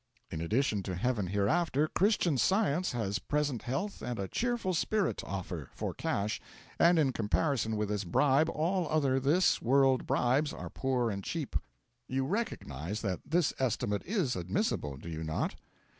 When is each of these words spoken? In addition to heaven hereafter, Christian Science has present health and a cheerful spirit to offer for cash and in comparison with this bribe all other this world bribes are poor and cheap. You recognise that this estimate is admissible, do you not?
In 0.31 0.41
addition 0.41 0.81
to 0.81 0.95
heaven 0.95 1.27
hereafter, 1.27 1.87
Christian 1.87 2.35
Science 2.35 2.91
has 2.93 3.19
present 3.19 3.61
health 3.61 4.01
and 4.01 4.17
a 4.17 4.27
cheerful 4.27 4.73
spirit 4.73 5.17
to 5.17 5.27
offer 5.27 5.69
for 5.75 5.93
cash 5.93 6.41
and 6.79 6.97
in 6.97 7.11
comparison 7.13 7.75
with 7.75 7.89
this 7.89 8.03
bribe 8.03 8.49
all 8.49 8.87
other 8.89 9.19
this 9.19 9.61
world 9.61 10.07
bribes 10.07 10.53
are 10.53 10.71
poor 10.71 11.11
and 11.11 11.23
cheap. 11.23 11.55
You 12.07 12.25
recognise 12.25 13.03
that 13.03 13.19
this 13.23 13.53
estimate 13.59 14.03
is 14.05 14.35
admissible, 14.35 14.97
do 14.97 15.07
you 15.07 15.23
not? 15.23 15.53